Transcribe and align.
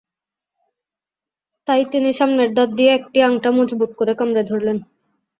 তাই 1.67 1.81
তিনি 1.91 2.09
সামনের 2.19 2.49
দাঁত 2.53 2.69
দিয়ে 2.77 2.91
একটি 2.93 3.17
আংটা 3.21 3.49
মজবুত 3.57 3.91
করে 3.99 4.13
কামড়ে 4.19 4.43
ধরলেন। 4.43 4.77